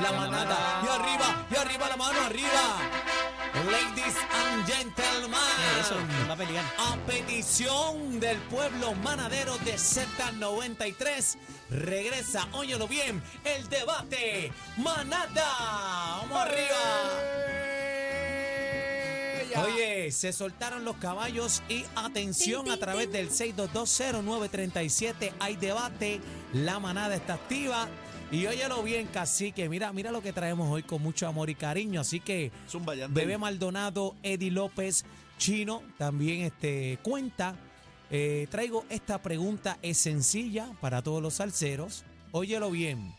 la 0.00 0.12
manada. 0.12 0.82
Y 0.84 0.88
arriba, 0.88 1.46
y 1.50 1.56
arriba 1.56 1.88
la 1.88 1.96
mano, 1.96 2.20
arriba. 2.20 2.78
Ladies 3.70 4.14
and 4.32 4.66
gentlemen. 4.66 5.38
Eso, 5.80 5.96
¿quién 5.96 6.28
va 6.28 6.34
a 6.34 6.36
pelear? 6.36 6.64
A 6.78 6.96
petición 7.06 8.20
del 8.20 8.38
pueblo 8.42 8.94
manadero 8.94 9.58
de 9.58 9.74
Z93, 9.74 11.36
regresa, 11.70 12.46
óyelo 12.52 12.86
bien, 12.86 13.20
el 13.44 13.68
debate 13.68 14.52
Manada. 14.76 16.18
¡Vamos 16.20 16.38
arriba! 16.38 16.76
Oye, 19.64 20.12
se 20.12 20.32
soltaron 20.32 20.84
los 20.84 20.94
caballos 20.96 21.62
y 21.68 21.84
atención 21.96 22.70
a 22.70 22.76
través 22.76 23.10
del 23.10 23.28
6220937 23.30 25.32
hay 25.40 25.56
debate, 25.56 26.20
la 26.52 26.78
manada 26.78 27.16
está 27.16 27.34
activa. 27.34 27.88
Y 28.30 28.46
óyelo 28.46 28.82
bien, 28.82 29.06
cacique, 29.06 29.70
mira, 29.70 29.90
mira 29.92 30.10
lo 30.10 30.22
que 30.22 30.34
traemos 30.34 30.70
hoy 30.70 30.82
con 30.82 31.00
mucho 31.02 31.26
amor 31.26 31.48
y 31.48 31.54
cariño. 31.54 32.02
Así 32.02 32.20
que 32.20 32.52
Zumba. 32.68 32.94
Bebé 33.08 33.38
Maldonado, 33.38 34.16
Eddie 34.22 34.50
López, 34.50 35.06
Chino, 35.38 35.82
también 35.96 36.42
este, 36.42 36.98
cuenta. 37.02 37.56
Eh, 38.10 38.46
traigo 38.50 38.84
esta 38.90 39.22
pregunta, 39.22 39.78
es 39.80 39.96
sencilla 39.96 40.68
para 40.80 41.02
todos 41.02 41.22
los 41.22 41.34
salseros. 41.34 42.04
Óyelo 42.32 42.70
bien. 42.70 43.14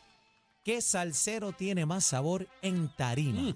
¿Qué 0.64 0.81
salsero 0.81 1.53
tiene 1.53 1.88
más 1.88 2.05
sabor 2.05 2.48
en 2.62 2.89
tarima? 2.95 3.55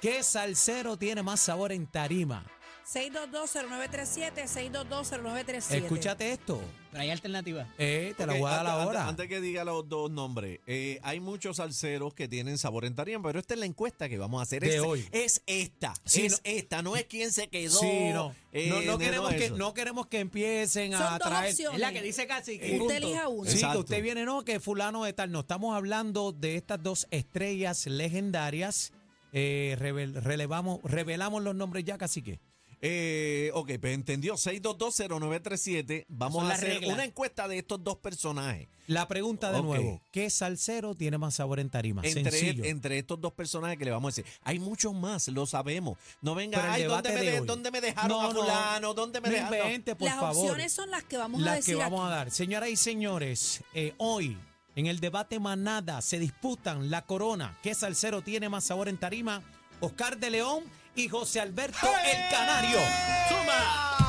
¿Qué 0.00 0.22
salsero 0.22 0.96
tiene 0.96 1.22
más 1.22 1.40
sabor 1.40 1.72
en 1.72 1.86
tarima? 1.86 2.46
6220937, 2.86 4.46
6220937. 4.46 5.74
Escúchate 5.76 6.32
esto. 6.32 6.60
Pero 6.90 7.02
hay 7.02 7.10
alternativa. 7.10 7.66
Eh, 7.78 8.14
te 8.16 8.26
la 8.26 8.34
voy 8.34 8.48
a 8.50 8.54
dar 8.56 8.66
antes- 8.66 8.72
ahora. 8.72 9.00
Antes, 9.00 9.10
antes 9.10 9.28
que 9.28 9.40
diga 9.40 9.64
los 9.64 9.88
dos 9.88 10.10
nombres, 10.10 10.60
eh, 10.66 11.00
hay 11.02 11.18
muchos 11.20 11.56
salseros 11.56 12.14
que 12.14 12.28
tienen 12.28 12.56
sabor 12.58 12.84
en 12.84 12.94
tarima, 12.94 13.22
pero 13.22 13.40
esta 13.40 13.54
es 13.54 13.60
la 13.60 13.66
encuesta 13.66 14.08
que 14.08 14.18
vamos 14.18 14.38
a 14.40 14.42
hacer. 14.44 14.62
De 14.62 14.76
es, 14.76 14.80
hoy. 14.82 15.08
es 15.12 15.42
esta. 15.46 15.94
Sí, 16.04 16.26
es 16.26 16.32
no- 16.32 16.38
esta, 16.44 16.82
no 16.82 16.94
es 16.96 17.04
quién 17.06 17.32
se 17.32 17.48
quedó. 17.48 17.78
Sí, 17.80 18.10
no. 18.12 18.34
eh, 18.52 18.68
no, 18.68 18.80
no 18.82 18.98
queremos 18.98 19.34
que, 19.34 19.50
no 19.50 19.74
queremos 19.74 20.06
que 20.06 20.20
empiecen 20.20 20.92
Son 20.92 21.02
a 21.02 21.18
dos 21.18 21.28
traer. 21.28 21.50
opciones. 21.50 21.74
Es 21.76 21.80
la 21.80 21.92
que 21.92 22.02
dice 22.02 22.26
casi 22.26 22.58
que. 22.58 22.66
Usted 22.66 22.78
punto. 22.78 22.94
elija 22.94 23.28
uno. 23.28 23.50
Sí, 23.50 23.60
que 23.60 23.78
usted 23.78 24.02
viene, 24.02 24.24
no, 24.24 24.44
que 24.44 24.60
fulano 24.60 25.04
de 25.04 25.12
tal. 25.12 25.32
No, 25.32 25.40
estamos 25.40 25.74
hablando 25.76 26.32
de 26.32 26.56
estas 26.56 26.82
dos 26.82 27.06
estrellas 27.10 27.86
legendarias. 27.86 28.92
Eh, 29.32 29.76
revel- 29.80 30.12
relevamos, 30.22 30.80
revelamos 30.84 31.42
los 31.42 31.56
nombres 31.56 31.84
ya, 31.84 31.98
casi 31.98 32.22
que. 32.22 32.38
Eh, 32.86 33.50
ok, 33.54 33.72
pues 33.80 33.94
entendió. 33.94 34.34
6220937. 34.36 36.04
Vamos 36.08 36.36
Son 36.42 36.44
a 36.44 36.48
las 36.50 36.58
hacer 36.58 36.74
reglas. 36.74 36.92
una 36.94 37.04
encuesta 37.04 37.48
de 37.48 37.56
estos 37.58 37.82
dos 37.82 37.96
personajes. 37.96 38.68
La 38.86 39.08
pregunta 39.08 39.50
de 39.50 39.58
Ok. 39.60 39.64
nuevo, 39.64 40.02
¿qué 40.10 40.28
salsero 40.28 40.94
tiene 40.94 41.16
más 41.16 41.36
sabor 41.36 41.58
en 41.60 41.70
tarima? 41.70 42.02
Entre, 42.04 42.30
Sencillo. 42.30 42.64
entre 42.64 42.98
estos 42.98 43.18
dos 43.18 43.32
personajes 43.32 43.78
que 43.78 43.86
le 43.86 43.90
vamos 43.90 44.12
a 44.12 44.20
decir. 44.20 44.30
Hay 44.42 44.58
muchos 44.58 44.92
más, 44.92 45.28
lo 45.28 45.46
sabemos. 45.46 45.96
No 46.20 46.34
venga, 46.34 46.58
Pero 46.58 46.68
el 46.68 46.74
ay, 46.74 46.82
debate 46.82 47.08
¿dónde 47.08 47.20
me, 47.20 47.24
de 47.24 47.32
de- 47.32 47.40
hoy. 47.40 47.46
¿dónde 47.46 47.70
me 47.70 47.80
dejaron 47.80 48.08
No, 48.10 48.20
a 48.20 48.32
no. 48.34 48.40
fulano? 48.42 48.92
¿Dónde 48.94 49.20
me 49.22 49.28
No 49.28 49.34
dejaron? 49.34 49.58
invente, 49.58 49.96
por 49.96 50.06
Las 50.08 50.20
favor. 50.20 50.36
opciones 50.50 50.72
son 50.74 50.90
las 50.90 51.02
que 51.04 51.16
vamos 51.16 51.40
a 51.40 51.44
las 51.46 51.56
decir 51.56 51.76
que 51.76 51.80
vamos 51.82 52.06
a 52.06 52.10
dar. 52.10 52.30
Señoras 52.30 52.68
y 52.68 52.76
señores, 52.76 53.62
eh, 53.72 53.94
hoy 53.96 54.36
en 54.76 54.86
el 54.86 55.00
debate 55.00 55.40
manada 55.40 56.02
se 56.02 56.18
disputan 56.18 56.90
la 56.90 57.06
corona. 57.06 57.56
¿Qué 57.62 57.74
salsero 57.74 58.20
tiene 58.20 58.50
más 58.50 58.64
sabor 58.64 58.90
en 58.90 58.98
tarima? 58.98 59.42
Oscar 59.84 60.16
de 60.16 60.30
León 60.30 60.64
y 60.96 61.08
José 61.08 61.40
Alberto 61.40 61.86
el 61.86 62.30
Canario. 62.30 62.78
¡Dale! 62.78 64.03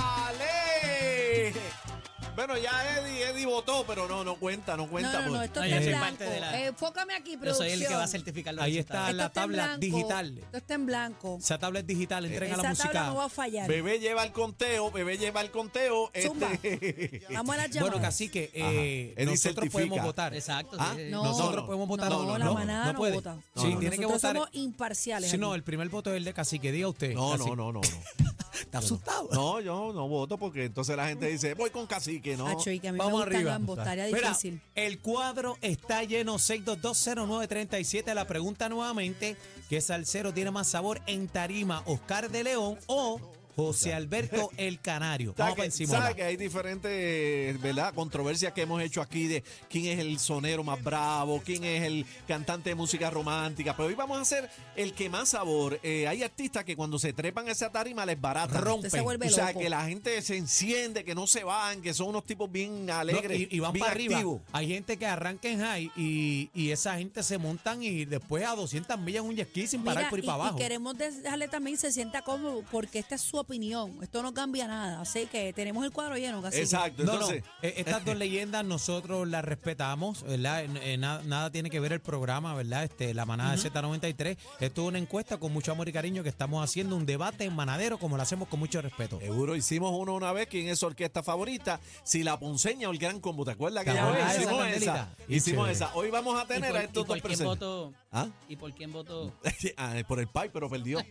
Bueno, 2.35 2.57
ya 2.57 2.97
Eddie, 2.99 3.29
Eddie 3.29 3.45
votó, 3.45 3.85
pero 3.87 4.07
no, 4.09 4.23
no 4.25 4.35
cuenta, 4.35 4.75
no 4.75 4.89
cuenta. 4.89 5.13
No, 5.13 5.19
no, 5.19 5.25
no, 5.25 5.31
pues. 5.37 5.45
esto 5.45 5.59
No, 5.61 5.65
está 5.65 5.77
en 5.77 5.85
blanco. 5.87 6.05
parte 6.05 6.23
de 6.25 6.39
la- 6.41 6.59
Eh, 6.59 6.65
enfócame 6.67 7.13
aquí, 7.15 7.33
Yo 7.33 7.39
producción. 7.39 7.69
soy 7.69 7.81
el 7.81 7.87
que 7.87 7.95
va 7.95 8.03
a 8.03 8.07
certificar 8.07 8.53
los 8.53 8.63
Ahí 8.65 8.75
resultados. 8.75 9.09
está 9.09 9.11
Esto 9.11 9.17
la 9.17 9.25
está 9.27 9.39
en 9.41 9.49
tabla 9.49 9.63
blanco. 9.63 9.79
digital. 9.79 10.37
Esto 10.39 10.57
está 10.57 10.73
en 10.73 10.85
blanco. 10.85 11.37
Esa 11.39 11.57
tabla 11.59 11.79
es 11.79 11.87
digital, 11.87 12.25
entrega 12.25 12.57
la 12.57 12.61
Esa 12.63 12.69
música. 12.71 12.91
tabla 12.91 13.09
no 13.09 13.15
va 13.15 13.25
a 13.25 13.29
fallar. 13.29 13.69
Bebé 13.69 13.99
lleva 13.99 14.23
el 14.23 14.31
conteo, 14.33 14.91
bebé 14.91 15.17
lleva 15.17 15.41
el 15.41 15.51
conteo. 15.51 16.11
Zumba. 16.21 16.51
Este... 16.61 17.23
Vamos 17.33 17.55
a 17.55 17.57
las 17.57 17.69
llamadas. 17.71 17.91
Bueno, 17.93 18.05
casi 18.05 18.29
que 18.29 18.51
Ajá. 18.53 18.71
Eddie 18.73 19.13
nosotros 19.17 19.39
certifica. 19.41 19.71
podemos 19.71 20.01
votar. 20.03 20.33
Exacto. 20.35 20.75
Ah, 20.79 20.93
sí. 20.97 21.03
No, 21.09 21.23
nosotros 21.23 21.55
no, 21.61 21.65
podemos 21.67 21.87
votar. 21.87 22.09
No, 22.09 22.37
la 22.37 22.51
manada 22.51 22.91
no, 22.93 22.97
puede. 22.99 23.13
vota. 23.13 23.37
Sí, 23.55 23.73
No, 23.73 23.79
tiene 23.79 23.95
que 23.95 24.01
Nosotros 24.03 24.21
votar. 24.21 24.35
somos 24.35 24.49
imparciales. 24.51 25.31
Sí, 25.31 25.37
no, 25.37 25.55
el 25.55 25.63
primer 25.63 25.87
voto 25.87 26.09
es 26.11 26.17
el 26.17 26.25
de 26.25 26.33
cacique. 26.33 26.71
Diga 26.73 26.89
usted. 26.89 27.13
No, 27.13 27.31
cacique. 27.31 27.49
no, 27.51 27.55
no, 27.55 27.71
no, 27.71 27.81
no. 27.81 27.81
Está 28.79 28.85
asustado. 28.87 29.29
No, 29.31 29.59
yo 29.61 29.91
no 29.93 30.07
voto 30.07 30.37
porque 30.37 30.65
entonces 30.65 30.95
la 30.97 31.07
gente 31.07 31.27
dice, 31.27 31.53
voy 31.53 31.69
con 31.69 31.87
cacique, 31.87 32.35
¿no? 32.37 32.47
Acho, 32.47 32.69
y 32.71 32.79
que 32.79 32.89
a 32.89 32.91
mí 32.91 32.97
Vamos 32.99 33.19
me 33.27 33.35
arriba. 33.35 33.55
ambos, 33.55 33.77
tarea 33.77 34.05
Mira, 34.07 34.29
difícil. 34.29 34.61
el 34.75 34.99
cuadro 34.99 35.57
está 35.61 36.03
lleno 36.03 36.35
6220937. 36.37 38.13
La 38.13 38.25
pregunta 38.27 38.69
nuevamente, 38.69 39.35
¿qué 39.69 39.81
salsero 39.81 40.33
tiene 40.33 40.51
más 40.51 40.67
sabor 40.67 41.01
en 41.07 41.27
tarima? 41.27 41.83
¿Oscar 41.85 42.29
de 42.29 42.43
León 42.43 42.77
o 42.87 43.19
José 43.55 43.93
Alberto 43.93 44.51
el 44.57 44.79
Canario? 44.81 45.33
¿Sabe 45.35 45.37
Vamos 45.37 45.55
que, 45.55 45.57
para 45.59 45.65
encima. 45.65 45.89
sabe 45.91 46.01
¿verdad? 46.03 46.15
que 46.15 46.23
hay 46.23 46.37
diferentes, 46.37 47.61
¿verdad? 47.61 47.93
Controversias 47.93 48.53
que 48.53 48.61
hemos 48.61 48.81
hecho 48.81 49.01
aquí 49.01 49.27
de 49.27 49.43
quién 49.69 49.85
es 49.85 49.99
el 49.99 50.19
sonero 50.19 50.63
más 50.63 50.81
bravo, 50.83 51.41
quién 51.45 51.63
es 51.63 51.83
el 51.83 52.05
cantante 52.27 52.69
de 52.69 52.75
música 52.75 53.09
romántica. 53.09 53.75
Pero 53.75 53.87
hoy 53.89 53.95
vamos 53.95 54.17
a 54.17 54.21
hacer 54.21 54.49
el 54.75 54.93
que 54.93 55.09
más 55.09 55.29
sabor. 55.29 55.79
Eh, 55.83 56.07
hay 56.07 56.23
artistas 56.23 56.63
que 56.63 56.75
cuando 56.75 56.99
se 56.99 57.13
trepan 57.13 57.47
a 57.47 57.51
esa 57.51 57.71
tarima 57.71 58.05
les 58.05 58.19
baratan. 58.19 58.61
Rompen. 58.61 58.91
Se 58.91 58.99
O 59.01 59.29
sea, 59.29 59.47
loco. 59.47 59.59
que 59.59 59.69
la 59.69 59.85
gente 59.85 60.21
se 60.21 60.37
enciende, 60.37 61.03
que 61.03 61.15
no 61.15 61.27
se 61.27 61.43
van, 61.43 61.81
que 61.81 61.93
son 61.93 62.09
unos 62.09 62.23
tipos 62.25 62.51
bien 62.51 62.85
No, 62.85 62.93
alegres. 62.95 63.39
y, 63.39 63.47
y 63.55 63.59
van 63.59 63.73
bien 63.73 63.81
para 63.81 63.91
arriba. 63.93 64.15
activos. 64.17 64.41
Hay 64.51 64.67
gente 64.67 64.97
que 64.97 65.05
arranca 65.05 65.47
en 65.49 65.59
high 65.59 65.91
y, 65.95 66.49
y 66.53 66.71
esa 66.71 66.97
gente 66.97 67.23
se 67.23 67.37
montan 67.37 67.81
y 67.83 68.05
después 68.05 68.45
a 68.45 68.55
200 68.55 68.99
millas 68.99 69.23
en 69.23 69.29
un 69.29 69.35
jet 69.35 69.49
ski 69.49 69.67
sin 69.67 69.83
parar 69.83 70.03
Mira, 70.03 70.09
por 70.09 70.19
ahí 70.19 70.23
y, 70.23 70.27
para 70.27 70.37
y 70.37 70.41
abajo. 70.41 70.57
queremos 70.57 70.97
dejarle 70.97 71.47
también 71.47 71.77
se 71.77 71.91
sienta 71.91 72.21
cómodo 72.21 72.63
porque 72.71 72.99
esta 72.99 73.15
es 73.15 73.21
su 73.21 73.37
opinión. 73.45 73.97
Esto 74.01 74.21
no 74.21 74.33
cambia 74.33 74.67
nada. 74.67 75.01
Así 75.01 75.27
que 75.27 75.53
tenemos 75.53 75.85
el 75.85 75.91
cuadro 75.91 76.17
lleno. 76.17 76.41
Casi. 76.41 76.59
Exacto. 76.59 77.03
No, 77.03 77.13
Entonces, 77.13 77.43
no. 77.43 77.49
eh, 77.61 77.73
Estas 77.77 78.03
dos 78.03 78.15
leyendas 78.17 78.65
nosotros 78.65 79.27
las 79.27 79.45
respetamos, 79.45 80.23
¿verdad? 80.23 80.63
Eh, 80.65 80.69
eh, 80.93 80.97
nada, 80.97 81.21
nada 81.23 81.49
tiene 81.51 81.69
que 81.69 81.79
ver 81.79 81.93
el 81.93 82.01
programa, 82.01 82.53
¿verdad? 82.53 82.83
Este, 82.83 83.13
la 83.13 83.25
manada 83.25 83.55
de 83.55 83.57
Z93. 83.57 84.37
Esto 84.59 84.81
es 84.83 84.87
una 84.87 84.97
encuesta 84.99 85.37
con 85.37 85.53
mucho 85.53 85.71
amor 85.71 85.87
y 85.87 85.93
cariño 85.93 86.23
que 86.23 86.29
estamos 86.29 86.63
haciendo, 86.63 86.95
un 86.95 87.05
debate 87.05 87.45
en 87.45 87.55
manadero 87.55 87.97
como 87.97 88.17
lo 88.17 88.23
hacemos 88.23 88.47
con 88.47 88.59
mucho 88.59 88.81
respeto. 88.81 89.19
Seguro, 89.19 89.55
hicimos 89.55 89.91
uno 89.97 90.13
una 90.15 90.31
vez, 90.33 90.47
¿quién 90.47 90.67
es 90.67 90.79
su 90.79 90.85
orquesta 90.87 91.23
favorita? 91.23 91.79
Si 92.03 92.23
la 92.23 92.37
Ponceña 92.39 92.89
o 92.89 92.91
el 92.91 92.97
Gran 92.97 93.19
Combo, 93.19 93.45
¿te 93.45 93.51
acuerdas 93.51 93.83
que 93.83 93.91
¿Te 93.91 93.95
ya 93.97 94.31
esa 94.31 94.41
hicimos 94.41 94.67
esa? 94.67 95.09
Y 95.27 95.35
Hicimos 95.35 95.69
esa. 95.69 95.95
Hoy 95.95 96.09
vamos 96.09 96.39
a 96.39 96.43
¿Y 96.43 96.47
tener 96.47 96.71
por, 96.71 96.79
a 96.79 96.81
y 96.81 96.85
estos 96.85 97.05
por 97.05 97.07
dos 97.07 97.13
quién 97.15 97.21
presentes. 97.21 97.45
voto? 97.59 97.93
¿Ah? 98.11 98.27
¿Y 98.49 98.55
por 98.55 98.73
quién 98.73 98.91
voto? 98.91 99.33
Ah, 99.77 99.95
por 100.07 100.19
el 100.19 100.27
PAI, 100.27 100.49
pero 100.53 100.69
perdió. 100.69 100.99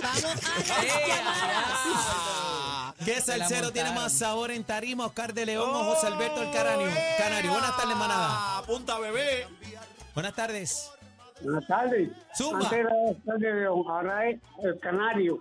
Vamos 0.00 0.24
a 0.24 0.82
las 0.84 1.08
llamadas. 1.08 2.94
¿Qué 3.04 3.20
salsero 3.20 3.72
tiene 3.72 3.90
más 3.92 4.12
sabor 4.12 4.50
en 4.52 4.62
tarima, 4.64 5.06
Oscar 5.06 5.34
de 5.34 5.46
León 5.46 5.68
o 5.68 5.84
José 5.84 6.06
Alberto 6.06 6.42
el 6.42 6.50
Canario? 6.52 6.88
Canario, 7.18 7.50
buenas 7.50 7.76
tardes, 7.76 7.96
manada. 7.96 8.58
Apunta, 8.58 8.98
bebé. 8.98 9.48
Buenas 10.14 10.34
tardes. 10.34 10.90
Buenas 11.42 11.66
tardes. 11.66 12.10
Zumba. 12.36 12.60
Antes 12.60 12.78
era 12.78 12.90
Oscar 12.94 13.38
de 13.38 13.52
León, 13.54 13.84
ahora 13.88 14.28
es 14.30 14.40
el 14.62 14.78
Canario. 14.78 15.40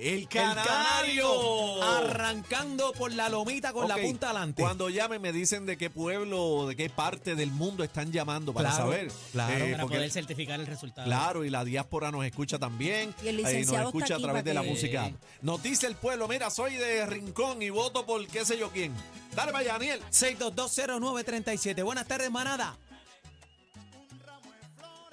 El 0.00 0.20
El 0.20 0.28
canario. 0.28 1.82
Arrancando 1.82 2.92
por 2.92 3.12
la 3.12 3.28
lomita 3.28 3.72
con 3.72 3.86
la 3.86 3.96
punta 3.96 4.30
adelante. 4.30 4.62
Cuando 4.62 4.88
llamen 4.88 5.20
me 5.20 5.32
dicen 5.32 5.66
de 5.66 5.76
qué 5.76 5.90
pueblo, 5.90 6.66
de 6.68 6.74
qué 6.76 6.88
parte 6.88 7.34
del 7.34 7.50
mundo 7.50 7.84
están 7.84 8.10
llamando 8.10 8.54
para 8.54 8.70
Claro, 8.70 8.84
saber. 8.84 9.12
claro. 9.32 9.52
Eh, 9.54 9.70
Para 9.72 9.82
porque- 9.82 9.96
poder 9.96 10.10
certificar 10.10 10.58
el 10.58 10.66
resultado. 10.66 11.06
Claro, 11.06 11.44
y 11.44 11.50
la 11.50 11.64
diáspora 11.64 12.10
nos 12.10 12.24
escucha 12.24 12.58
también. 12.58 13.14
Y 13.22 13.28
el 13.28 13.40
eh, 13.40 13.42
nos 13.42 13.50
licenciado 13.52 13.86
escucha 13.88 14.04
está 14.06 14.16
a 14.16 14.20
través 14.20 14.44
de 14.44 14.54
la 14.54 14.62
música. 14.62 15.10
Nos 15.42 15.62
dice 15.62 15.86
el 15.86 15.96
pueblo, 15.96 16.26
mira, 16.28 16.48
soy 16.50 16.74
de 16.76 17.04
Rincón 17.06 17.60
y 17.62 17.68
voto 17.70 18.06
por 18.06 18.26
qué 18.26 18.44
sé 18.44 18.58
yo 18.58 18.70
quién. 18.70 18.94
Dale 19.34 19.52
para 19.52 19.58
allá, 19.64 19.72
Daniel. 19.74 20.00
6220937. 20.10 21.82
Buenas 21.84 22.06
tardes, 22.06 22.30
manada. 22.30 22.76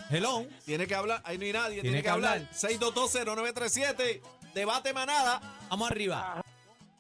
Hello. 0.10 0.46
Tiene 0.66 0.88
que 0.88 0.96
hablar, 0.96 1.22
ahí 1.26 1.38
no 1.38 1.44
hay 1.44 1.52
nadie, 1.52 1.82
tiene, 1.82 1.90
Tiene 1.90 1.98
que, 1.98 2.04
que 2.04 2.10
hablar. 2.10 2.34
hablar. 2.38 2.50
6220937, 2.54 4.22
debate 4.58 4.92
manada. 4.94 5.40
Vamos 5.70 5.90
arriba. 5.92 6.42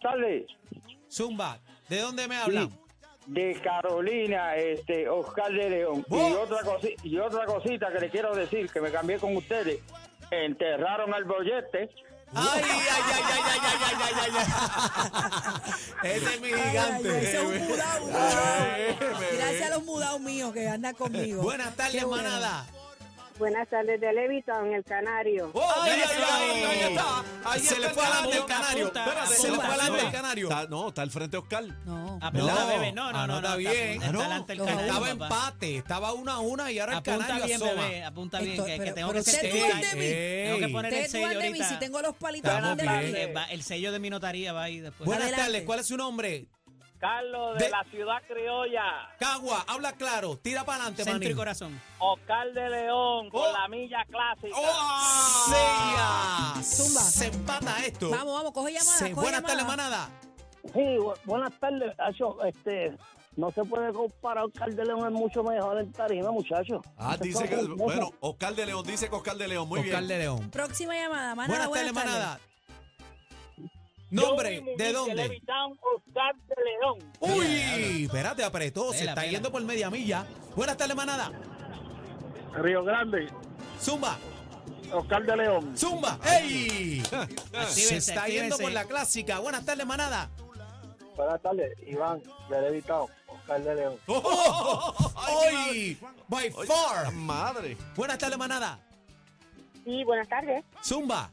Tardes. 0.01 0.45
Zumba. 1.11 1.59
¿De 1.89 1.99
dónde 1.99 2.27
me 2.27 2.35
hablan? 2.37 2.69
De 3.25 3.59
Carolina, 3.61 4.55
este, 4.55 5.09
Oscar 5.09 5.51
de 5.51 5.69
León. 5.69 6.05
Y 6.09 6.15
otra, 6.15 6.59
cosi- 6.63 6.95
y 7.03 7.17
otra 7.17 7.45
cosita 7.45 7.91
que 7.91 7.99
le 7.99 8.09
quiero 8.09 8.33
decir, 8.35 8.69
que 8.69 8.79
me 8.79 8.91
cambié 8.91 9.17
con 9.19 9.35
ustedes. 9.35 9.81
Enterraron 10.31 11.13
al 11.13 11.23
bollete. 11.25 11.89
Ay, 12.33 12.61
ay, 12.61 12.63
ay, 12.63 13.01
ay, 13.13 13.23
ay, 13.33 13.59
ay, 13.63 13.97
ay, 14.03 14.13
ay, 14.21 14.47
ay. 16.03 16.11
Ese 16.17 16.33
es 16.35 16.41
mi 16.41 16.47
Ay, 16.47 16.53
ay, 16.53 16.69
gigante. 16.69 17.09
ay, 17.09 17.25
ese 17.25 17.37
es 17.37 17.43
un 17.43 17.67
mudao, 17.69 18.01
mudao. 18.01 19.17
Gracias 19.37 19.61
a 19.61 19.69
los 19.75 19.83
mudados 19.85 20.19
míos 20.21 20.53
que 20.53 20.67
andan 20.67 20.93
conmigo. 20.95 21.41
Buenas 21.41 21.73
tardes, 21.75 22.05
manada. 22.05 22.65
Buenas 23.37 23.69
tardes 23.69 24.01
de 24.01 24.13
Levitown, 24.13 24.73
el 24.73 24.83
Canario. 24.83 25.51
¡Oh, 25.53 25.59
Eso. 25.85 26.09
ay, 26.31 26.63
ahí 26.63 26.79
está! 26.93 27.23
Ahí 27.45 27.59
Se 27.59 27.65
está 27.67 27.79
le 27.79 27.85
el 27.87 27.93
fue 27.93 28.03
adelante 28.03 28.37
el 28.37 28.45
canario. 28.45 28.87
Apunta, 28.87 29.25
se 29.27 29.41
le 29.47 29.47
apunta. 29.53 29.65
fue 29.67 29.75
adelante 29.75 30.05
el 30.05 30.11
canario. 30.11 30.49
Está- 30.49 30.67
no, 30.67 30.87
está 30.87 31.01
al 31.03 31.11
frente 31.11 31.37
Oscar. 31.37 31.63
No. 31.85 32.19
Apunta, 32.19 32.53
No, 32.55 32.67
bebé. 32.67 32.91
No, 32.93 33.11
no, 33.11 33.19
ah, 33.19 33.27
no. 33.27 33.33
no, 33.33 33.39
está 33.39 33.55
bien. 33.57 33.91
Está 34.01 34.11
no. 34.11 34.19
adelante 34.21 34.51
el 34.53 34.57
Los 34.57 34.67
canario, 34.67 34.87
Estaba 34.91 35.09
empate, 35.11 35.77
estaba 35.77 36.13
una 36.13 36.33
a 36.33 36.39
una 36.39 36.71
y 36.71 36.79
ahora 36.79 36.93
el 36.93 36.97
Apunta 36.97 37.27
canario 37.27 37.45
bien, 37.45 37.61
asoma. 37.63 37.83
bebé. 37.83 38.03
Apunta 38.03 38.39
bien, 38.39 38.65
que, 38.65 38.91
tengo 38.93 39.13
que 39.13 39.21
ser-. 39.23 39.41
Tengo 39.51 40.59
que 40.59 40.67
poner 40.69 40.93
el 40.95 41.07
sello 41.09 41.27
ahorita. 41.27 41.69
si 41.69 41.75
tengo 41.75 42.01
los 42.01 42.15
palitos 42.15 42.75
bien. 42.75 43.15
Eh, 43.15 43.33
El 43.51 43.61
sello 43.61 43.91
de 43.91 43.99
mi 43.99 44.09
notaría 44.09 44.51
va 44.51 44.63
ahí 44.63 44.79
después. 44.79 45.05
Buenas 45.05 45.31
tardes, 45.31 45.61
¿cuál 45.63 45.79
es 45.81 45.85
su 45.87 45.95
nombre? 45.95 46.47
Carlos 46.99 47.57
De- 47.57 47.65
de 47.65 47.69
la 47.69 47.83
ciudad 47.91 48.21
criolla, 48.27 49.09
Cagua, 49.19 49.63
habla 49.67 49.93
claro, 49.93 50.37
tira 50.37 50.63
para 50.65 50.77
adelante, 50.83 51.03
Centro 51.03 51.21
y 51.21 51.25
manín. 51.25 51.37
corazón. 51.37 51.81
Oscar 51.99 52.51
de 52.53 52.69
León, 52.69 53.29
con 53.29 53.41
Oh. 53.41 53.51
la 53.53 53.67
milla 53.67 54.03
clásica. 54.09 54.55
¡Sea! 55.47 56.63
Zumba. 56.63 57.01
Se 57.01 57.27
empata 57.27 57.85
esto. 57.85 58.09
Vamos, 58.09 58.33
vamos, 58.33 58.51
coge 58.51 58.73
llamada. 58.73 58.97
Se- 58.97 59.11
coge 59.11 59.21
Buenas 59.25 59.43
tardes, 59.43 59.65
manada. 59.65 60.09
Sí, 60.73 60.79
bu- 60.79 61.17
buenas 61.25 61.53
tardes, 61.59 61.93
Acho. 61.99 62.43
Este, 62.43 62.97
no 63.35 63.51
se 63.51 63.63
puede 63.63 63.93
comparar. 63.93 64.45
Oscar 64.45 64.69
de 64.73 64.85
León 64.85 65.05
es 65.07 65.11
mucho 65.13 65.43
mejor 65.43 65.79
en 65.79 65.91
tarima, 65.91 66.31
muchachos. 66.31 66.81
Ah, 66.97 67.15
dice 67.19 67.47
que, 67.47 67.55
bueno, 67.67 68.11
Oscar 68.19 68.53
de 68.55 68.65
León, 68.65 68.83
dice 68.85 69.09
que 69.09 69.15
Oscar 69.15 69.37
de 69.37 69.47
León, 69.47 69.67
muy 69.69 69.79
Oscar 69.79 69.99
bien. 69.99 70.07
de 70.07 70.17
León. 70.19 70.49
Próxima 70.51 70.95
llamada, 70.95 71.35
manada. 71.35 71.67
Buenas 71.67 71.93
tardes, 71.93 71.93
manada. 71.93 72.39
Nombre, 74.09 74.63
¿de 74.77 74.93
dónde? 74.93 75.15
Levitown, 75.15 75.77
Oscar 75.95 76.35
de 76.47 76.55
León. 76.63 77.13
Uy, 77.19 78.03
espérate, 78.05 78.43
apretó, 78.43 78.93
se 78.93 78.99
está 79.05 79.15
pela. 79.15 79.31
yendo 79.31 79.51
por 79.51 79.61
media 79.63 79.89
milla. 79.89 80.25
Buenas 80.55 80.77
tardes, 80.77 80.95
manada. 80.95 81.31
Río 82.53 82.83
Grande, 82.83 83.27
Zumba, 83.81 84.17
Oscar 84.93 85.23
de 85.25 85.35
León. 85.37 85.77
zumba. 85.77 86.17
¡Ey! 86.25 87.03
Se 87.67 87.97
está 87.97 88.27
yendo 88.27 88.57
por 88.57 88.71
la 88.71 88.85
clásica. 88.85 89.39
Buenas 89.39 89.65
tardes, 89.65 89.85
manada. 89.85 90.29
Buenas 91.15 91.41
tardes, 91.41 91.77
Iván, 91.85 92.21
de 92.49 92.61
Levitown, 92.61 93.09
Oscar 93.27 93.61
de 93.61 93.75
León. 93.75 93.95
Hoy, 94.07 95.97
by 96.29 96.49
far. 96.51 97.11
Madre. 97.13 97.75
Buenas 97.95 98.17
tardes, 98.17 98.37
manada. 98.37 98.79
Sí, 99.83 100.03
buenas 100.03 100.27
tardes. 100.29 100.63
Zumba. 100.83 101.29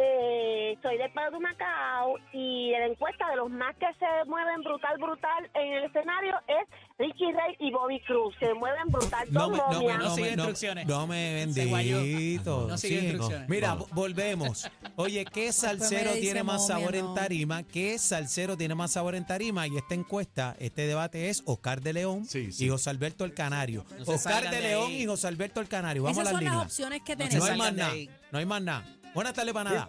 Eh, 0.00 0.78
soy 0.80 0.96
de 0.96 1.08
Pedro 1.08 1.40
Macao 1.40 2.14
y 2.32 2.70
la 2.70 2.86
encuesta 2.86 3.28
de 3.30 3.36
los 3.36 3.50
más 3.50 3.74
que 3.76 3.86
se 3.98 4.06
mueven 4.28 4.62
brutal, 4.62 4.96
brutal 4.98 5.50
en 5.54 5.72
el 5.72 5.84
escenario 5.86 6.36
es 6.46 6.68
Richie 6.98 7.32
Ray 7.32 7.56
y 7.58 7.72
Bobby 7.72 8.00
Cruz. 8.06 8.32
Se 8.38 8.54
mueven 8.54 8.86
brutal. 8.88 9.26
No 9.32 9.40
Son 9.40 9.50
me, 9.52 9.56
no 9.58 9.64
no 9.64 9.70
No 9.72 9.80
me, 9.80 10.14
sigue 10.14 10.26
no- 10.36 10.42
instrucciones. 10.44 10.86
no 10.86 11.06
me 11.08 11.34
bendito. 11.34 12.66
No 12.68 12.78
sigue 12.78 13.00
Sí. 13.00 13.06
instrucciones. 13.06 13.48
Mira, 13.48 13.74
volvemos. 13.92 14.70
Oye, 14.96 15.24
¿qué 15.24 15.52
salsero 15.52 16.12
tiene 16.12 16.44
más 16.44 16.60
momia, 16.62 16.76
sabor 16.78 16.94
en 16.94 17.14
tarima? 17.14 17.62
¿Qué 17.64 17.98
salsero 17.98 18.56
tiene 18.56 18.74
más 18.76 18.92
sabor 18.92 19.16
en 19.16 19.26
tarima? 19.26 19.66
Y 19.66 19.76
esta 19.76 19.94
encuesta, 19.94 20.54
este 20.60 20.82
debate 20.86 21.28
es 21.28 21.42
Oscar 21.46 21.80
de 21.80 21.92
León 21.92 22.24
Sí, 22.24 22.52
sí. 22.52 22.66
y 22.66 22.68
José 22.68 22.90
Alberto 22.90 23.24
el 23.24 23.34
Canario. 23.34 23.84
Oscar 24.06 24.44
de, 24.48 24.56
de 24.56 24.62
León 24.62 24.92
y 24.92 25.06
José 25.06 25.26
Alberto 25.26 25.60
el 25.60 25.68
Canario. 25.68 26.04
Vamos 26.04 26.18
Esas 26.18 26.28
a 26.28 26.32
las 26.32 26.42
son 26.44 26.56
las 26.58 26.64
opciones 26.66 27.02
que 27.02 27.16
No 27.16 27.26
se 27.26 27.38
No 27.38 27.44
tenemos. 27.44 27.50
hay 27.50 27.58
más 27.58 27.74
nada. 27.74 27.94
No 28.30 28.38
hay 28.38 28.46
más 28.46 28.62
nada. 28.62 28.84
Buenas 29.18 29.34
tardes, 29.34 29.52
panada. 29.52 29.84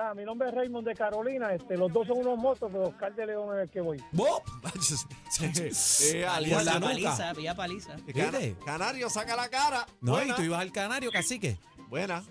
Ah, 0.00 0.14
mi 0.14 0.22
nombre 0.24 0.48
es 0.48 0.54
Raymond 0.54 0.86
de 0.86 0.94
Carolina. 0.94 1.52
Este, 1.52 1.76
los 1.76 1.92
dos 1.92 2.06
son 2.06 2.18
unos 2.18 2.38
motos, 2.38 2.70
pero 2.70 2.84
Oscar 2.84 3.12
de 3.16 3.26
León 3.26 3.58
es 3.58 3.64
el 3.64 3.68
que 3.68 3.80
voy. 3.80 4.00
¡Bo! 4.12 4.44
Eh, 5.40 6.24
alianza 6.24 6.74
la 6.74 6.80
Paliza, 6.80 7.32
nuca. 7.32 7.54
paliza. 7.56 7.96
Canario, 8.64 9.10
saca 9.10 9.34
la 9.34 9.48
cara. 9.48 9.86
No, 10.00 10.12
y 10.12 10.18
Buena. 10.18 10.36
tú 10.36 10.42
ibas 10.42 10.60
al 10.60 10.70
Canario, 10.70 11.10
cacique. 11.10 11.58
Buena. 11.88 12.22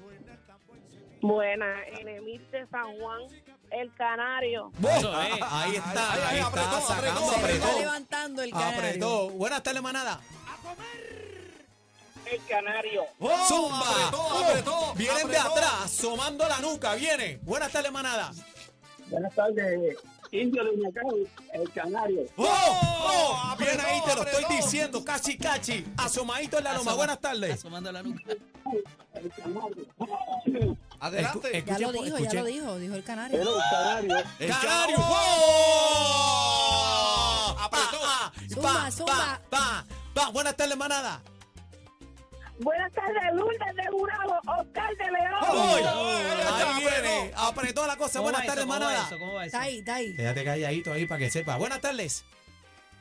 Buena, 1.21 1.83
Enemir 1.99 2.49
de 2.51 2.65
San 2.67 2.97
Juan, 2.97 3.23
el 3.71 3.93
Canario. 3.95 4.71
Eso 4.79 5.11
es. 5.11 5.17
Ahí 5.17 5.31
está, 5.33 5.61
Ahí, 5.61 5.75
ahí, 5.75 6.21
ahí 6.29 6.39
apretó, 6.39 6.77
está, 6.77 6.81
sacando, 6.81 7.19
apretó, 7.19 7.31
Se 7.33 7.51
está 7.51 7.65
apretó. 7.67 7.79
levantando 7.79 8.41
el 8.43 8.51
canario. 8.51 8.79
Apretó. 8.79 9.29
Buenas 9.31 9.61
tardes, 9.61 9.81
manada. 9.81 10.21
El 12.25 12.41
Canario. 12.47 13.03
Zumba. 13.47 13.89
apretó, 13.89 14.21
Oh, 14.21 14.43
apretó, 14.43 14.93
Vienen 14.95 15.27
de 15.27 15.37
atrás, 15.37 15.73
asomando 15.85 16.47
la 16.47 16.59
nuca. 16.59 16.95
Viene. 16.95 17.39
Buenas 17.43 17.71
tardes, 17.71 17.91
manada. 17.91 18.31
Buenas 19.09 19.33
tardes, 19.35 19.97
Indio 20.31 20.63
de 20.63 20.71
Macao, 20.77 21.15
el 21.53 21.71
Canario. 21.71 22.21
¡Oh! 22.35 22.45
¡Oh! 22.47 23.55
Viene 23.59 23.81
ahí, 23.83 24.01
te 24.03 24.15
lo 24.15 24.23
estoy 24.23 24.55
diciendo. 24.55 25.05
Cachi, 25.05 25.37
cachi. 25.37 25.85
Asomadito 25.97 26.57
en 26.57 26.63
la 26.63 26.71
loma. 26.73 26.91
Asoma- 26.91 26.95
Buenas 26.97 27.19
tardes. 27.21 27.53
Asomando 27.59 27.91
la 27.91 28.01
nuca. 28.03 28.21
Adelante. 30.99 31.63
Escu- 31.63 31.65
Ya 31.65 31.73
escuche, 31.75 31.81
lo 31.91 31.91
dijo, 32.03 32.17
ya 32.17 32.33
lo 32.41 32.45
dijo, 32.45 32.77
dijo 32.79 32.95
el 32.95 33.03
canario. 33.03 33.39
el 33.41 33.47
Canario. 33.69 34.17
El 34.39 34.49
¡Canario! 34.49 34.95
Canario. 34.97 34.97
¡Oh! 36.25 37.55
Apretó. 37.59 37.99
Pa, 38.01 38.31
pa, 38.31 38.47
Zumba, 38.49 38.73
pa, 38.73 38.91
zumba. 38.91 39.39
pa, 39.49 39.85
pa. 40.13 40.29
Buenas 40.29 40.55
tardes, 40.55 40.75
manada. 40.77 41.21
Buenas 42.59 42.91
tardes, 42.93 43.33
Lourdes 43.33 43.75
de 43.75 43.85
Jurado, 43.91 44.39
Oscar 44.59 44.95
de 44.97 45.11
León. 45.11 45.79
Está, 46.39 46.75
Ahí 46.75 46.79
viene. 46.83 47.31
apretó. 47.35 47.85
La 47.85 47.97
cosa. 47.97 48.19
¿Cómo 48.19 48.23
Buenas 48.31 48.41
va 48.41 48.45
eso? 48.45 48.53
tardes, 48.53 48.65
¿Cómo 48.65 48.73
va 48.73 48.79
manada. 48.79 49.07
eso? 49.07 49.19
¿Cómo 49.19 49.33
va 49.33 49.45
eso? 49.45 49.47
Está 49.57 49.61
ahí, 49.61 49.79
está 49.79 49.95
ahí. 49.95 50.15
Quédate 50.15 50.43
calladito 50.45 50.93
ahí 50.93 51.05
para 51.05 51.19
que 51.19 51.29
sepa. 51.31 51.57
Buenas 51.57 51.81
tardes. 51.81 52.23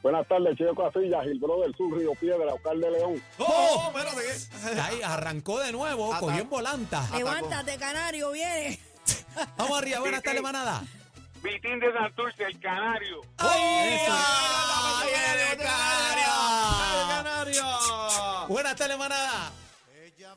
Buenas 0.02 0.26
tardes, 0.28 0.56
Chico 0.58 0.74
Casillas, 0.74 1.24
el 1.24 1.38
bro 1.38 1.60
del 1.60 1.74
sur, 1.76 1.96
Río 1.96 2.12
Piedra, 2.20 2.52
Oscar 2.52 2.76
de 2.76 2.90
León. 2.90 3.22
¡Oh! 3.38 3.92
Espérate. 3.96 4.30
Está 4.32 4.84
ahí, 4.86 5.00
arrancó 5.02 5.60
de 5.60 5.72
nuevo, 5.72 6.12
Ata- 6.12 6.20
cogió 6.20 6.42
en 6.42 6.50
volanta. 6.50 7.08
Levántate, 7.16 7.78
canario, 7.78 8.30
viene. 8.32 8.78
Vamos 9.56 9.78
arriba, 9.78 10.00
buenas 10.00 10.22
tardes, 10.22 10.42
manada. 10.42 10.82
Vitín 11.42 11.78
de 11.80 11.92
Santurce, 11.92 12.42
el 12.44 12.58
Canario. 12.60 13.20
¡Ay! 13.38 13.98
¡Ay, 14.10 15.08
el 15.52 15.58
canario! 15.58 17.33
Buenas 18.48 18.76
tardes, 18.76 18.98
manada. 18.98 19.52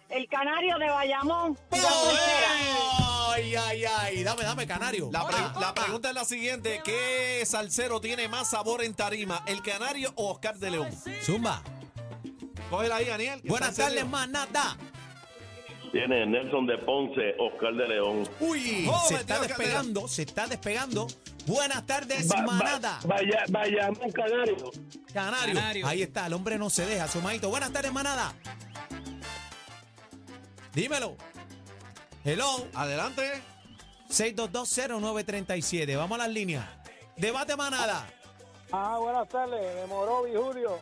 El 0.09 0.27
Canario 0.27 0.77
de 0.77 0.89
Bayamón. 0.89 1.57
¡Ay, 1.71 3.56
ay, 3.56 3.83
ay! 3.86 4.24
Dame, 4.24 4.44
dame, 4.44 4.65
canario. 4.68 5.09
La, 5.12 5.27
pre- 5.27 5.59
la 5.62 5.74
pregunta 5.74 6.09
es 6.09 6.15
la 6.15 6.25
siguiente: 6.25 6.81
¿Qué 6.83 7.44
salsero 7.45 8.01
tiene 8.01 8.27
más 8.27 8.50
sabor 8.50 8.83
en 8.83 8.94
tarima, 8.95 9.44
el 9.45 9.62
Canario 9.62 10.12
o 10.15 10.31
Oscar 10.31 10.57
de 10.57 10.71
León? 10.71 10.89
Zumba. 11.24 11.62
Cógela 12.69 12.98
ahí, 12.98 13.06
Daniel. 13.06 13.42
que 13.42 13.48
Buenas 13.50 13.69
está 13.71 13.83
en 13.83 13.88
tardes, 13.89 14.00
serio. 14.01 14.12
manada. 14.12 14.77
Tiene 15.92 16.25
Nelson 16.25 16.65
de 16.68 16.77
Ponce, 16.80 17.36
Oscar 17.39 17.74
de 17.75 17.88
León. 17.88 18.27
Uy, 18.39 18.88
Oh, 18.92 19.07
se 19.07 19.15
está 19.15 19.39
despegando, 19.39 20.07
se 20.07 20.24
está 20.24 20.48
despegando. 20.48 21.07
Buenas 21.47 21.85
tardes, 21.85 22.27
Ba- 22.27 22.35
ba- 22.35 22.41
manada. 22.53 22.99
Vaya, 23.05 23.44
Bayamón 23.49 24.11
Canario. 24.11 24.71
Canario. 25.13 25.55
Canario. 25.55 25.88
Ahí 25.88 26.01
está, 26.03 26.27
el 26.27 26.33
hombre 26.33 26.57
no 26.57 26.69
se 26.69 26.85
deja, 26.85 27.07
sumadito. 27.07 27.49
Buenas 27.49 27.71
tardes, 27.71 27.91
manada. 27.91 28.33
Dímelo. 30.74 31.15
Hello. 32.24 32.67
Adelante. 32.75 33.41
6220937. 34.10 35.95
Vamos 35.98 36.19
a 36.19 36.24
las 36.24 36.29
líneas. 36.33 36.65
Debate 37.15 37.55
manada. 37.55 38.05
Ah, 38.72 38.98
buenas 39.00 39.27
tardes, 39.29 39.75
de 39.75 39.88
Morovi 39.88 40.31
Julio. 40.36 40.79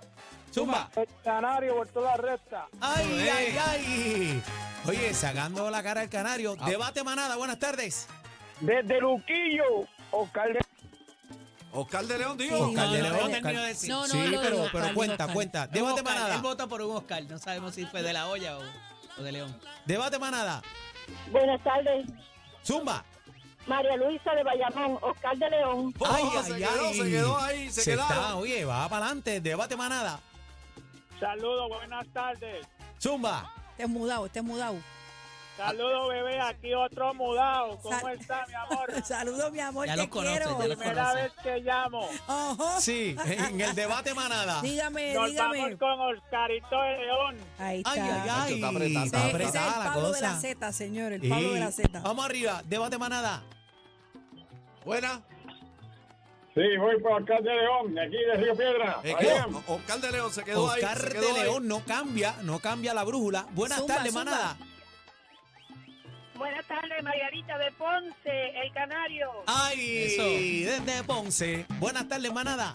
Zumba. 0.54 0.90
El 0.96 1.08
Canario 1.24 1.76
por 1.76 1.88
toda 1.90 2.12
la 2.12 2.18
recta. 2.18 2.68
Ay, 2.82 3.06
Oye. 3.14 3.32
ay, 3.32 3.58
ay. 3.70 4.44
Oye, 4.88 5.14
sacando 5.14 5.70
la 5.70 5.84
cara 5.84 6.02
del 6.02 6.10
canario. 6.10 6.56
Ah. 6.60 6.66
Debate 6.70 7.04
manada, 7.04 7.36
buenas 7.36 7.60
tardes. 7.60 8.08
Desde 8.62 9.00
Luquillo, 9.02 9.86
Oscar 10.16 10.54
de 10.54 10.60
Oscar 11.72 12.06
de 12.06 12.18
León, 12.18 12.38
digo. 12.38 12.56
Sí, 12.56 12.64
Oscar 12.64 12.90
de 12.90 13.02
León. 13.02 13.32
no 13.44 13.64
decir. 13.64 13.90
No, 13.90 14.02
no, 14.02 14.08
sí, 14.08 14.38
pero, 14.42 14.70
pero 14.72 14.94
cuenta, 14.94 15.28
cuenta. 15.28 15.68
Debate 15.68 16.04
manada. 16.04 16.36
Él 16.36 16.42
vota 16.42 16.68
por 16.68 16.82
un 16.82 16.96
Oscar. 16.96 17.24
No 17.24 17.38
sabemos 17.38 17.76
si 17.76 17.86
fue 17.86 18.02
de 18.02 18.14
la 18.14 18.28
olla 18.28 18.58
o, 18.58 18.62
o 19.20 19.24
de 19.24 19.32
León. 19.32 19.60
Debate 19.86 20.18
manada. 20.18 20.62
Buenas 21.32 21.62
tardes, 21.64 22.06
Zumba. 22.66 23.04
María 23.68 23.98
Luisa 23.98 24.34
de 24.36 24.44
Bayamón, 24.44 24.98
Oscar 25.02 25.38
de 25.38 25.50
León. 25.50 25.94
Oh, 26.00 26.06
ay, 26.08 26.24
se 26.44 26.54
ay, 26.54 26.62
quedó, 26.62 26.88
ay. 26.88 26.94
se 26.94 27.10
quedó 27.10 27.38
ahí, 27.38 27.72
se, 27.72 27.84
quedaron. 27.84 28.18
está, 28.18 28.36
oye, 28.36 28.66
va 28.66 28.88
para 28.88 29.06
adelante. 29.06 29.42
Debate 29.42 29.76
manada. 29.76 30.20
Saludos, 31.20 31.70
buenas 31.70 32.08
tardes. 32.14 32.66
Zumba. 33.02 33.52
Este 33.72 33.88
mudado, 33.88 34.26
este 34.28 34.42
mudado. 34.42 34.78
Saludos, 35.58 36.10
bebé. 36.10 36.40
Aquí 36.42 36.74
otro 36.74 37.14
mudado. 37.14 37.78
¿Cómo 37.82 37.98
Sal- 38.00 38.20
está, 38.20 38.46
mi 38.48 38.54
amor? 38.54 39.04
Saludos, 39.06 39.52
mi 39.54 39.60
amor, 39.60 39.88
Ya 39.88 39.94
te 39.94 39.98
los 40.02 40.08
conoces, 40.10 40.38
quiero. 40.40 40.60
ya 40.60 40.68
los 40.68 40.78
conoces. 40.78 41.32
que 41.44 41.60
llamo. 41.62 42.10
Ajá. 42.28 42.82
Sí, 42.82 43.16
en 43.26 43.62
el 43.62 43.74
debate 43.76 44.14
manada. 44.14 44.62
Dígame, 44.62 45.16
dígame. 45.28 45.78
con 45.78 46.00
Oscarito 46.02 46.82
de 46.82 46.98
León. 46.98 47.38
Ahí 47.58 47.78
está. 47.78 47.92
Ay, 47.94 48.00
ay, 48.02 48.30
ay. 48.30 48.54
Está 48.56 48.68
apretada, 48.70 49.06
Está 49.06 49.18
Ese- 49.18 49.28
ese 49.28 49.28
es 49.28 49.34
apretada 49.34 49.74
el 49.74 49.80
la 49.80 49.94
Pablo 49.94 50.12
de 50.12 50.22
la. 50.22 50.36
Z, 50.40 50.74
señor, 50.74 51.12
el 51.14 51.22
Sí. 51.22 51.30
Pablo 51.30 51.54
de 51.54 51.60
la 51.60 51.72
Z. 51.72 52.00
Vamos 52.02 52.26
arriba, 52.26 52.62
debate 52.66 52.98
manada. 52.98 53.44
Buena. 54.84 55.22
Sí, 56.54 56.62
voy 56.80 57.02
por 57.02 57.14
Alcalde 57.14 57.50
León, 57.54 57.96
de 57.96 58.02
aquí 58.02 58.16
de 58.18 58.34
Río 58.36 58.56
Piedra. 58.56 59.02
Oscar 59.68 60.00
de 60.00 60.12
León 60.12 60.32
se 60.32 60.44
quedó 60.44 60.70
ahí. 60.72 60.82
Oscar 60.84 61.14
de 61.14 61.28
ahí. 61.28 61.34
León 61.44 61.68
no 61.68 61.82
cambia, 61.86 62.36
no 62.44 62.60
cambia 62.60 62.94
la 62.94 63.04
brújula. 63.04 63.46
Buenas 63.52 63.80
Zumba, 63.80 63.96
tardes, 63.96 64.14
zumba. 64.14 64.26
manada. 64.26 64.58
Buenas 66.38 66.66
tardes, 66.66 67.02
Margarita 67.02 67.58
de 67.58 67.72
Ponce, 67.72 68.50
el 68.62 68.74
Canario. 68.74 69.30
Ay, 69.48 70.64
desde 70.66 71.04
Ponce. 71.04 71.66
Buenas 71.80 72.08
tardes, 72.10 72.34
manada. 72.34 72.74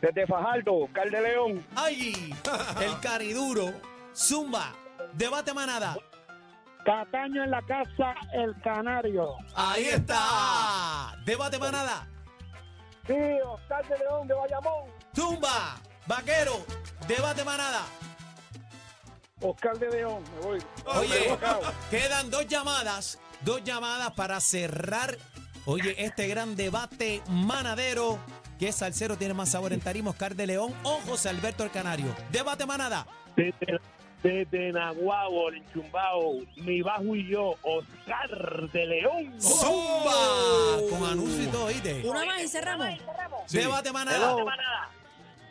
Desde 0.00 0.26
Fajardo, 0.26 0.84
Alcalde 0.86 1.20
León. 1.22 1.66
Ay, 1.74 2.34
el 2.80 3.00
cariduro. 3.00 3.72
Zumba. 4.14 4.74
Debate 5.14 5.54
manada. 5.54 5.96
Cataño 6.84 7.44
en 7.44 7.50
la 7.50 7.62
casa, 7.62 8.14
el 8.32 8.54
canario. 8.62 9.36
Ahí 9.54 9.86
está. 9.86 11.16
Debate 11.24 11.58
manada. 11.58 12.06
Sí, 13.06 13.14
Oscar 13.44 13.88
de 13.88 13.98
León 13.98 14.28
de 14.28 14.34
Bayamón. 14.34 14.90
Zumba. 15.14 15.76
Vaquero. 16.06 16.64
Debate 17.08 17.42
manada. 17.42 17.82
Oscar 19.42 19.78
de 19.78 19.90
León, 19.90 20.24
me 20.34 20.46
voy. 20.46 20.62
Oye, 20.86 21.36
quedan 21.90 22.30
dos 22.30 22.46
llamadas. 22.48 23.18
Dos 23.42 23.62
llamadas 23.62 24.14
para 24.14 24.40
cerrar. 24.40 25.18
Oye, 25.66 25.94
este 25.98 26.26
gran 26.26 26.56
debate 26.56 27.20
manadero. 27.28 28.18
¿Qué 28.58 28.72
salsero 28.72 29.18
tiene 29.18 29.34
más 29.34 29.50
sabor 29.50 29.74
en 29.74 29.80
tarima? 29.80 30.08
Oscar 30.08 30.34
de 30.36 30.46
León 30.46 30.74
o 30.84 31.00
José 31.06 31.28
Alberto 31.28 31.64
el 31.64 31.70
Canario. 31.70 32.16
Debate 32.32 32.64
manada. 32.64 33.06
Desde, 33.36 33.78
desde 34.22 34.72
Nahuabo, 34.72 35.50
el 35.50 35.62
Chumbao, 35.70 36.38
mi 36.56 36.80
bajo 36.80 37.14
y 37.14 37.28
yo, 37.28 37.56
Oscar 37.60 38.70
de 38.72 38.86
León. 38.86 39.38
¡Zumba! 39.38 40.80
Con 40.88 41.04
anuncio 41.04 41.42
y 41.42 41.46
todo, 41.48 41.64
¿oíste? 41.66 42.02
Una 42.08 42.24
más 42.24 42.42
y 42.42 42.48
cerramos. 42.48 42.88
Debate 43.50 43.92
manada. 43.92 44.32
Hello. 44.32 44.46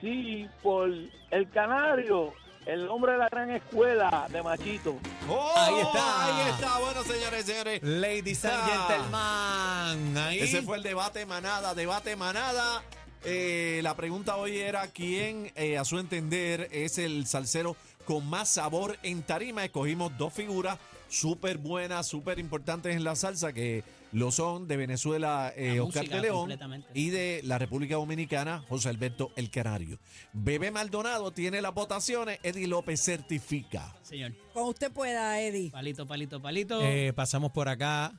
Sí, 0.01 0.49
por 0.63 0.89
el 1.29 1.49
canario, 1.51 2.33
el 2.65 2.89
hombre 2.89 3.13
de 3.13 3.17
la 3.19 3.29
gran 3.29 3.51
escuela 3.51 4.27
de 4.31 4.41
Machito. 4.41 4.97
Oh, 5.29 5.53
Ahí 5.55 5.79
está. 5.79 6.25
Ahí 6.25 6.49
está. 6.51 6.79
Bueno, 6.79 7.03
señores 7.03 7.43
y 7.43 7.51
señores. 7.51 7.83
Ladies 7.83 8.45
and 8.45 8.63
gentlemen. 8.71 10.17
Ahí. 10.17 10.39
Ese 10.39 10.61
fue 10.61 10.77
el 10.77 10.83
debate 10.83 11.25
manada, 11.25 11.75
debate 11.75 12.15
manada. 12.15 12.83
Eh, 13.23 13.79
la 13.83 13.95
pregunta 13.95 14.37
hoy 14.37 14.57
era 14.57 14.87
quién, 14.87 15.51
eh, 15.55 15.77
a 15.77 15.85
su 15.85 15.97
entender, 15.97 16.69
es 16.71 16.97
el 16.97 17.25
salsero 17.25 17.75
con 18.05 18.27
más 18.29 18.49
sabor 18.49 18.97
en 19.03 19.23
tarima. 19.23 19.65
Escogimos 19.65 20.15
dos 20.17 20.33
figuras 20.33 20.77
súper 21.09 21.57
buenas, 21.57 22.07
súper 22.07 22.39
importantes 22.39 22.95
en 22.95 23.03
la 23.03 23.15
salsa, 23.15 23.53
que 23.53 23.83
lo 24.15 24.31
son 24.31 24.65
de 24.65 24.77
Venezuela, 24.77 25.51
eh, 25.57 25.81
Oscar 25.81 26.03
música 26.03 26.15
de 26.15 26.21
León, 26.21 26.57
y 26.93 27.09
de 27.09 27.41
la 27.43 27.57
República 27.57 27.95
Dominicana, 27.95 28.63
José 28.69 28.87
Alberto 28.87 29.33
El 29.35 29.49
Canario. 29.51 29.99
Bebé 30.31 30.71
Maldonado 30.71 31.31
tiene 31.31 31.61
las 31.61 31.73
votaciones, 31.73 32.39
Eddie 32.41 32.65
López 32.67 33.01
certifica. 33.03 33.93
Señor. 34.03 34.31
Cuando 34.53 34.71
usted 34.71 34.89
pueda, 34.89 35.41
Eddie. 35.41 35.69
Palito, 35.69 36.07
palito, 36.07 36.41
palito. 36.41 36.81
Eh, 36.81 37.11
pasamos 37.13 37.51
por 37.51 37.67
acá. 37.67 38.17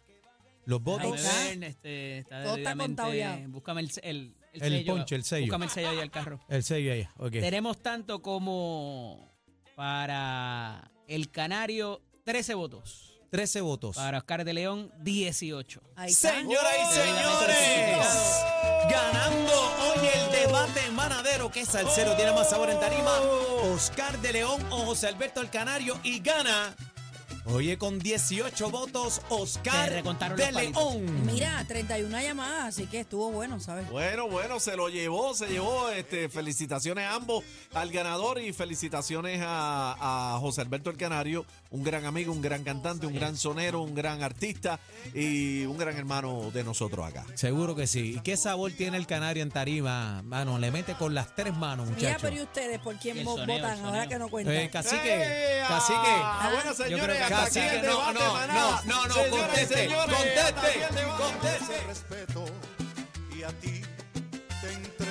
Los 0.66 0.82
votos. 0.82 1.18
este, 1.62 2.18
está 2.18 2.42
Todo 2.42 2.56
está 2.56 2.76
contado 2.76 3.14
ya. 3.14 3.42
Búscame 3.48 3.80
el, 3.80 3.90
el, 4.02 4.34
el 4.52 4.62
El 4.62 4.72
sello. 4.72 4.94
ponche, 4.96 5.14
el 5.14 5.24
sello. 5.24 5.46
Búscame 5.46 5.64
el 5.64 5.70
sello 5.70 5.88
ahí 5.88 5.98
al 6.00 6.10
carro. 6.10 6.40
El 6.50 6.62
sello 6.62 6.92
ahí. 6.92 7.08
Ok. 7.16 7.32
Tenemos 7.32 7.80
tanto 7.82 8.20
como 8.20 9.32
para 9.74 10.90
el 11.08 11.30
Canario, 11.30 12.02
13 12.24 12.52
votos. 12.52 13.15
13 13.30 13.60
votos. 13.60 13.96
Para 13.96 14.18
Oscar 14.18 14.44
de 14.44 14.52
León, 14.54 14.92
18. 15.00 15.80
Ahí 15.96 16.10
está. 16.10 16.30
Señoras 16.34 16.72
y 16.78 16.84
Oh. 16.84 16.90
señores, 16.92 18.44
ganando 18.90 19.52
hoy 19.52 20.08
el 20.14 20.30
debate 20.46 20.90
manadero 20.92 21.50
que 21.50 21.64
salsero 21.64 22.14
tiene 22.16 22.32
más 22.32 22.50
sabor 22.50 22.70
en 22.70 22.78
tarima, 22.80 23.12
Oscar 23.74 24.18
de 24.18 24.32
León 24.32 24.64
o 24.70 24.78
José 24.86 25.08
Alberto 25.08 25.40
el 25.40 25.50
Canario 25.50 25.98
y 26.02 26.20
gana. 26.20 26.74
Oye, 27.48 27.78
con 27.78 28.00
18 28.00 28.70
votos, 28.70 29.22
Oscar 29.28 30.02
de. 30.36 30.52
León. 30.52 31.26
Mira, 31.26 31.64
31 31.68 32.20
llamadas, 32.20 32.64
así 32.64 32.86
que 32.86 33.00
estuvo 33.00 33.30
bueno, 33.30 33.60
¿sabes? 33.60 33.88
Bueno, 33.88 34.28
bueno, 34.28 34.58
se 34.58 34.76
lo 34.76 34.88
llevó, 34.88 35.32
se 35.32 35.46
llevó. 35.46 35.88
Este, 35.90 36.28
felicitaciones 36.28 37.04
a 37.04 37.14
ambos, 37.14 37.44
al 37.72 37.90
ganador 37.92 38.40
y 38.40 38.52
felicitaciones 38.52 39.40
a, 39.44 40.34
a 40.34 40.38
José 40.40 40.62
Alberto 40.62 40.90
el 40.90 40.96
Canario, 40.96 41.46
un 41.70 41.84
gran 41.84 42.04
amigo, 42.04 42.32
un 42.32 42.42
gran 42.42 42.64
cantante, 42.64 43.06
un 43.06 43.14
gran 43.14 43.36
sonero, 43.36 43.80
un 43.80 43.94
gran 43.94 44.24
artista 44.24 44.80
y 45.14 45.64
un 45.66 45.78
gran 45.78 45.96
hermano 45.96 46.50
de 46.50 46.64
nosotros 46.64 47.06
acá. 47.06 47.24
Seguro 47.34 47.76
que 47.76 47.86
sí. 47.86 48.14
¿Y 48.16 48.20
qué 48.20 48.36
sabor 48.36 48.72
tiene 48.72 48.96
el 48.96 49.06
Canario 49.06 49.44
en 49.44 49.50
tarima? 49.50 50.20
Mano, 50.22 50.58
le 50.58 50.72
mete 50.72 50.94
con 50.94 51.14
las 51.14 51.34
tres 51.36 51.56
manos, 51.56 51.86
Mira, 51.86 51.96
muchachos. 51.96 52.22
pero 52.22 52.36
¿y 52.36 52.40
ustedes 52.40 52.78
por 52.80 52.96
quién 52.96 53.24
soneo, 53.24 53.46
votan 53.46 53.84
ahora 53.84 54.08
que 54.08 54.18
no 54.18 54.28
cuentan? 54.28 54.54
Eh, 54.56 54.68
cacique, 54.68 55.60
cacique. 55.68 55.98
Ah, 56.04 56.50
bueno, 56.52 56.88
Yo 56.90 56.98
señores, 57.44 57.80
que 57.80 57.86
no, 57.86 58.12
no, 58.12 58.46
no, 58.46 58.82
no, 58.84 59.06
no, 59.06 59.14
conteste, 59.30 59.88
conteste, 59.88 61.02
conteste. 61.18 61.86
respeto 61.86 62.44
y 63.36 63.42
a 63.42 63.48
ti 63.60 63.82